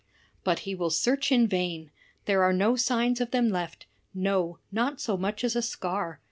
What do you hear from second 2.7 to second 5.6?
signs of them left; no, not so much as